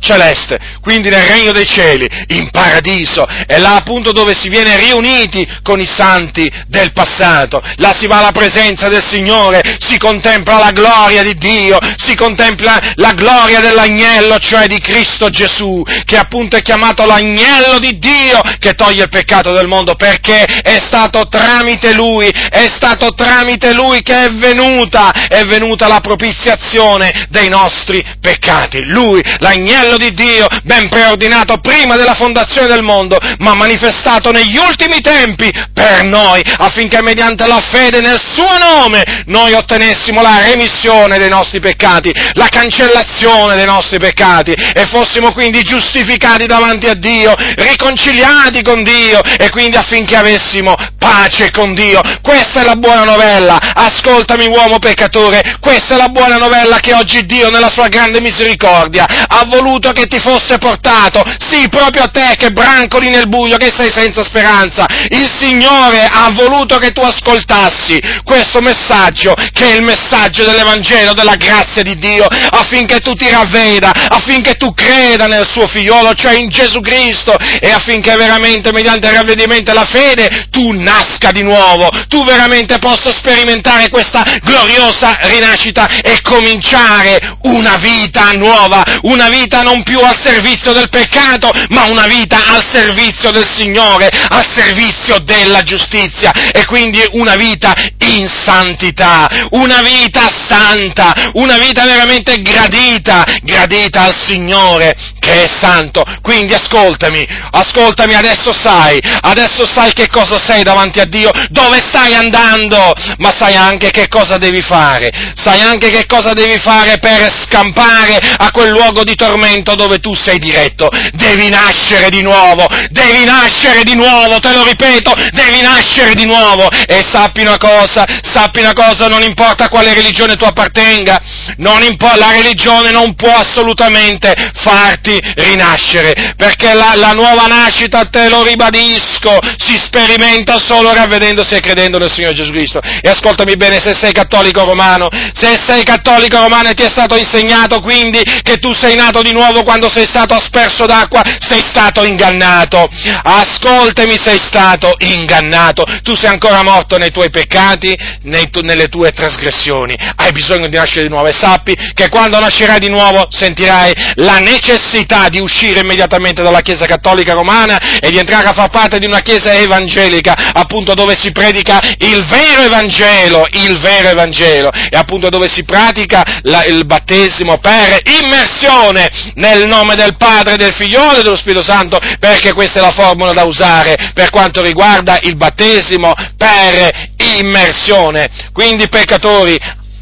celeste, 0.00 0.58
quindi 0.80 1.08
nel 1.08 1.24
regno 1.24 1.52
dei 1.52 1.66
cieli, 1.66 2.08
in 2.28 2.50
paradiso, 2.50 3.26
è 3.46 3.58
là 3.58 3.76
appunto 3.76 4.12
dove 4.12 4.34
si 4.34 4.48
viene 4.48 4.76
riuniti 4.76 5.46
con 5.62 5.80
i 5.80 5.86
santi 5.86 6.50
del 6.66 6.92
passato, 6.92 7.62
là 7.76 7.94
si 7.98 8.06
va 8.06 8.18
alla 8.18 8.32
presenza 8.32 8.88
del 8.88 9.04
Signore, 9.04 9.78
si 9.78 9.98
contempla 9.98 10.58
la 10.58 10.70
gloria 10.70 11.22
di 11.22 11.36
Dio, 11.36 11.78
si 11.96 12.14
contempla 12.14 12.92
la 12.96 13.12
gloria 13.12 13.60
dell'agnello, 13.60 14.38
cioè 14.38 14.66
di 14.66 14.78
Cristo 14.80 15.30
Gesù, 15.30 15.82
che 16.04 16.16
appunto 16.16 16.56
è 16.56 16.62
chiamato 16.62 17.04
l'agnello 17.04 17.78
di 17.78 17.98
Dio 17.98 18.40
che 18.58 18.74
toglie 18.74 19.04
il 19.04 19.08
peccato 19.08 19.52
del 19.52 19.66
mondo, 19.66 19.94
perché 19.94 20.44
è 20.44 20.78
stato 20.80 21.28
tramite 21.28 21.92
Lui, 21.92 22.28
è 22.28 22.66
stato 22.68 23.14
tramite 23.14 23.72
Lui 23.72 24.02
che 24.02 24.26
è 24.26 24.30
venuta, 24.30 25.12
è 25.28 25.42
venuta 25.44 25.88
la 25.88 26.00
propiziazione 26.00 27.26
dei 27.30 27.48
nostri 27.48 28.04
peccati. 28.20 28.84
Lui, 28.84 29.22
l'agnello 29.38 29.87
fratello 29.88 29.96
di 29.96 30.12
Dio, 30.12 30.46
ben 30.64 30.88
preordinato 30.88 31.58
prima 31.60 31.96
della 31.96 32.14
fondazione 32.14 32.68
del 32.68 32.82
mondo, 32.82 33.18
ma 33.38 33.54
manifestato 33.54 34.30
negli 34.30 34.56
ultimi 34.56 35.00
tempi 35.00 35.50
per 35.72 36.04
noi, 36.04 36.42
affinché 36.58 37.02
mediante 37.02 37.46
la 37.46 37.60
fede 37.60 38.00
nel 38.00 38.20
suo 38.20 38.58
nome 38.58 39.24
noi 39.26 39.54
ottenessimo 39.54 40.20
la 40.20 40.40
remissione 40.40 41.18
dei 41.18 41.28
nostri 41.30 41.60
peccati, 41.60 42.12
la 42.34 42.48
cancellazione 42.48 43.56
dei 43.56 43.64
nostri 43.64 43.98
peccati 43.98 44.52
e 44.52 44.86
fossimo 44.86 45.32
quindi 45.32 45.62
giustificati 45.62 46.46
davanti 46.46 46.88
a 46.88 46.94
Dio, 46.94 47.34
riconciliati 47.56 48.62
con 48.62 48.82
Dio 48.82 49.22
e 49.22 49.48
quindi 49.50 49.76
affinché 49.76 50.16
avessimo 50.16 50.74
pace 50.98 51.50
con 51.50 51.74
Dio. 51.74 52.00
Questa 52.20 52.60
è 52.60 52.64
la 52.64 52.76
buona 52.76 53.04
novella. 53.04 53.58
Ascoltami 53.74 54.46
uomo 54.46 54.78
peccatore, 54.78 55.56
questa 55.60 55.94
è 55.94 55.96
la 55.96 56.08
buona 56.08 56.36
novella 56.36 56.78
che 56.78 56.92
oggi 56.92 57.24
Dio 57.24 57.50
nella 57.50 57.70
sua 57.70 57.88
grande 57.88 58.20
misericordia 58.20 59.06
ha 59.06 59.44
voluto 59.46 59.77
voluto 59.78 59.92
che 59.92 60.06
ti 60.06 60.18
fosse 60.18 60.58
portato, 60.58 61.22
sì, 61.38 61.68
proprio 61.68 62.02
a 62.02 62.08
te 62.08 62.34
che 62.36 62.50
brancoli 62.50 63.08
nel 63.08 63.28
buio, 63.28 63.56
che 63.56 63.72
sei 63.74 63.90
senza 63.90 64.24
speranza. 64.24 64.86
Il 65.08 65.30
Signore 65.38 66.06
ha 66.10 66.30
voluto 66.32 66.78
che 66.78 66.90
tu 66.92 67.00
ascoltassi 67.00 67.98
questo 68.24 68.60
messaggio, 68.60 69.34
che 69.52 69.72
è 69.72 69.76
il 69.76 69.82
messaggio 69.82 70.44
dell'Evangelo, 70.44 71.12
della 71.12 71.36
grazia 71.36 71.82
di 71.82 71.96
Dio, 71.98 72.26
affinché 72.26 72.98
tu 72.98 73.14
ti 73.14 73.28
ravveda, 73.30 73.92
affinché 74.08 74.54
tu 74.54 74.74
creda 74.74 75.26
nel 75.26 75.46
suo 75.48 75.66
figliolo, 75.66 76.14
cioè 76.14 76.34
in 76.34 76.48
Gesù 76.48 76.80
Cristo, 76.80 77.36
e 77.60 77.70
affinché 77.70 78.16
veramente 78.16 78.72
mediante 78.72 79.06
il 79.06 79.14
ravvedimento 79.14 79.70
e 79.70 79.74
la 79.74 79.84
fede 79.84 80.48
tu 80.50 80.72
nasca 80.72 81.30
di 81.30 81.42
nuovo, 81.42 81.88
tu 82.08 82.24
veramente 82.24 82.78
possa 82.78 83.12
sperimentare 83.12 83.88
questa 83.88 84.24
gloriosa 84.42 85.16
rinascita 85.22 85.86
e 86.02 86.20
cominciare 86.22 87.36
una 87.42 87.76
vita 87.76 88.30
nuova, 88.32 88.82
una 89.02 89.28
vita 89.28 89.62
non 89.68 89.82
più 89.82 90.00
al 90.00 90.18
servizio 90.22 90.72
del 90.72 90.88
peccato, 90.88 91.50
ma 91.68 91.84
una 91.84 92.06
vita 92.06 92.38
al 92.48 92.64
servizio 92.72 93.30
del 93.30 93.46
Signore, 93.46 94.08
al 94.08 94.46
servizio 94.54 95.18
della 95.18 95.62
giustizia. 95.62 96.32
E 96.52 96.64
quindi 96.64 97.04
una 97.12 97.36
vita 97.36 97.74
in 97.98 98.26
santità, 98.28 99.28
una 99.50 99.82
vita 99.82 100.26
santa, 100.48 101.30
una 101.34 101.58
vita 101.58 101.84
veramente 101.84 102.40
gradita, 102.40 103.26
gradita 103.42 104.04
al 104.04 104.14
Signore 104.18 104.96
che 105.28 105.44
è 105.44 105.46
santo. 105.46 106.02
Quindi 106.22 106.54
ascoltami, 106.54 107.26
ascoltami, 107.50 108.14
adesso 108.14 108.52
sai, 108.52 108.98
adesso 109.20 109.66
sai 109.66 109.92
che 109.92 110.08
cosa 110.08 110.38
sei 110.38 110.62
davanti 110.62 111.00
a 111.00 111.04
Dio, 111.04 111.30
dove 111.50 111.80
stai 111.86 112.14
andando, 112.14 112.92
ma 113.18 113.30
sai 113.36 113.54
anche 113.54 113.90
che 113.90 114.08
cosa 114.08 114.38
devi 114.38 114.62
fare, 114.62 115.10
sai 115.34 115.60
anche 115.60 115.90
che 115.90 116.06
cosa 116.06 116.32
devi 116.32 116.58
fare 116.58 116.98
per 116.98 117.30
scampare 117.42 118.18
a 118.38 118.50
quel 118.50 118.70
luogo 118.70 119.04
di 119.04 119.14
tormento 119.14 119.74
dove 119.74 119.98
tu 119.98 120.14
sei 120.14 120.38
diretto, 120.38 120.88
devi 121.12 121.50
nascere 121.50 122.08
di 122.08 122.22
nuovo, 122.22 122.66
devi 122.88 123.24
nascere 123.24 123.82
di 123.82 123.94
nuovo, 123.94 124.38
te 124.38 124.52
lo 124.52 124.64
ripeto, 124.64 125.12
devi 125.32 125.60
nascere 125.60 126.14
di 126.14 126.24
nuovo 126.24 126.68
e 126.86 127.04
sappi 127.04 127.42
una 127.42 127.58
cosa, 127.58 128.06
sappi 128.22 128.60
una 128.60 128.72
cosa, 128.72 129.08
non 129.08 129.22
importa 129.22 129.68
quale 129.68 129.92
religione 129.92 130.36
tu 130.36 130.44
appartenga, 130.44 131.20
non 131.58 131.82
impo- 131.82 132.16
la 132.16 132.30
religione 132.32 132.90
non 132.90 133.14
può 133.14 133.34
assolutamente 133.34 134.34
farti 134.54 135.17
rinascere, 135.36 136.34
perché 136.36 136.74
la, 136.74 136.94
la 136.94 137.12
nuova 137.12 137.46
nascita, 137.46 138.04
te 138.04 138.28
lo 138.28 138.42
ribadisco, 138.42 139.38
si 139.56 139.76
sperimenta 139.78 140.58
solo 140.58 140.92
ravvedendosi 140.92 141.54
e 141.54 141.60
credendo 141.60 141.98
nel 141.98 142.12
Signore 142.12 142.34
Gesù 142.34 142.52
Cristo. 142.52 142.80
E 142.80 143.08
ascoltami 143.08 143.56
bene, 143.56 143.80
se 143.80 143.94
sei 143.94 144.12
cattolico 144.12 144.64
romano, 144.64 145.08
se 145.34 145.58
sei 145.66 145.82
cattolico 145.82 146.38
romano 146.38 146.68
e 146.68 146.74
ti 146.74 146.82
è 146.82 146.88
stato 146.88 147.16
insegnato 147.16 147.80
quindi 147.80 148.22
che 148.42 148.58
tu 148.58 148.72
sei 148.74 148.94
nato 148.94 149.22
di 149.22 149.32
nuovo, 149.32 149.62
quando 149.62 149.90
sei 149.90 150.06
stato 150.06 150.34
asperso 150.34 150.86
d'acqua, 150.86 151.22
sei 151.40 151.60
stato 151.60 152.04
ingannato. 152.04 152.88
Ascoltami, 153.22 154.16
sei 154.16 154.38
stato 154.38 154.94
ingannato. 154.98 155.84
Tu 156.02 156.14
sei 156.14 156.30
ancora 156.30 156.62
morto 156.62 156.98
nei 156.98 157.10
tuoi 157.10 157.30
peccati, 157.30 157.96
nei 158.22 158.50
tu, 158.50 158.60
nelle 158.60 158.88
tue 158.88 159.12
trasgressioni. 159.12 159.96
Hai 160.16 160.32
bisogno 160.32 160.68
di 160.68 160.76
nascere 160.76 161.02
di 161.02 161.08
nuovo 161.08 161.28
e 161.28 161.32
sappi 161.32 161.76
che 161.94 162.08
quando 162.08 162.38
nascerai 162.38 162.78
di 162.78 162.88
nuovo 162.88 163.26
sentirai 163.30 163.92
la 164.16 164.38
necessità 164.38 165.07
di 165.30 165.40
uscire 165.40 165.80
immediatamente 165.80 166.42
dalla 166.42 166.60
Chiesa 166.60 166.84
Cattolica 166.84 167.32
Romana 167.32 167.98
e 167.98 168.10
di 168.10 168.18
entrare 168.18 168.48
a 168.48 168.52
far 168.52 168.68
parte 168.68 168.98
di 168.98 169.06
una 169.06 169.20
Chiesa 169.20 169.54
evangelica, 169.54 170.52
appunto 170.52 170.92
dove 170.92 171.16
si 171.18 171.32
predica 171.32 171.80
il 172.00 172.26
vero 172.26 172.62
Evangelo, 172.62 173.46
il 173.52 173.80
vero 173.80 174.10
Evangelo, 174.10 174.70
e 174.70 174.96
appunto 174.96 175.30
dove 175.30 175.48
si 175.48 175.64
pratica 175.64 176.40
la, 176.42 176.64
il 176.64 176.84
battesimo 176.84 177.56
per 177.58 178.02
immersione 178.20 179.08
nel 179.34 179.66
nome 179.66 179.94
del 179.94 180.16
Padre, 180.16 180.56
del 180.56 180.74
Figliolo 180.74 181.20
e 181.20 181.22
dello 181.22 181.36
Spirito 181.36 181.62
Santo, 181.62 181.98
perché 182.20 182.52
questa 182.52 182.80
è 182.80 182.82
la 182.82 182.92
formula 182.92 183.32
da 183.32 183.44
usare 183.44 184.12
per 184.12 184.28
quanto 184.28 184.62
riguarda 184.62 185.18
il 185.22 185.36
battesimo 185.36 186.12
per 186.36 187.08
immersione. 187.38 188.28
Quindi, 188.52 188.88
peccatori, 188.88 189.58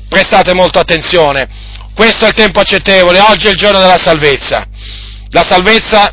prestate 0.09 0.53
molto 0.53 0.81
attenzione. 0.81 1.75
Questo 1.97 2.27
è 2.27 2.29
il 2.29 2.35
tempo 2.35 2.61
accettevole, 2.61 3.19
oggi 3.21 3.47
è 3.47 3.51
il 3.51 3.57
giorno 3.57 3.81
della 3.81 3.99
salvezza. 3.99 4.67
La 5.31 5.45
salvezza 5.49 6.13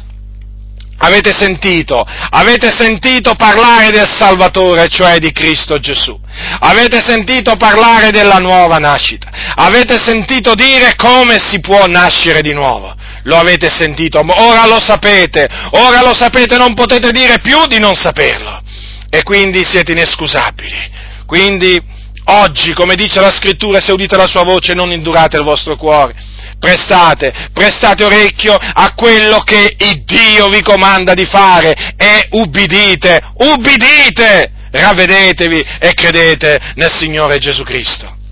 Avete 0.96 1.34
sentito, 1.34 2.06
avete 2.30 2.72
sentito 2.74 3.36
parlare 3.36 3.91
del 3.91 4.08
Salvatore, 4.08 4.88
cioè 4.88 5.17
di 5.17 5.34
Cristo 5.34 5.78
Gesù. 5.78 6.17
Avete 6.60 7.02
sentito 7.06 7.58
parlare 7.58 8.10
della 8.10 8.38
nuova 8.38 8.78
nascita. 8.78 9.30
Avete 9.56 9.98
sentito 9.98 10.56
dire 10.56 10.96
come 10.96 11.39
si 11.39 11.60
può 11.60 11.88
nascere 11.88 12.41
di 12.41 12.54
nuovo 12.54 12.96
lo 13.24 13.38
avete 13.38 13.69
sentito, 13.69 14.19
ora 14.19 14.65
lo 14.65 14.80
sapete, 14.80 15.48
ora 15.72 16.02
lo 16.02 16.13
sapete, 16.13 16.58
non 16.58 16.74
potete 16.74 17.12
dire 17.12 17.39
più 17.39 17.67
di 17.67 17.80
non 17.80 17.96
saperlo. 17.96 18.62
E 19.10 19.24
quindi 19.24 19.63
siete 19.63 19.91
inescusabili. 19.91 20.91
Quindi 21.26 21.82
oggi, 22.26 22.74
come 22.74 22.96
dice 22.96 23.20
la 23.20 23.32
scrittura, 23.32 23.80
se 23.80 23.92
udite 23.92 24.16
la 24.18 24.28
sua 24.28 24.44
voce 24.44 24.74
non 24.74 24.92
indurate 24.92 25.38
il 25.38 25.44
vostro 25.44 25.76
cuore. 25.76 26.14
Prestate, 26.60 27.50
prestate 27.52 28.06
orecchio 28.06 28.56
a 28.56 28.94
quello 28.94 29.40
che 29.40 29.76
Dio 30.06 30.50
vi 30.50 30.62
comanda 30.62 31.14
di 31.14 31.26
fare 31.26 31.74
e 31.98 32.28
ubbidite, 32.32 33.22
ubbidite, 33.38 34.52
ravvedetevi 34.72 35.66
e 35.80 35.94
credete 35.94 36.74
nel 36.76 36.92
Signore 36.92 37.38
Gesù 37.38 37.64
Cristo. 37.64 38.23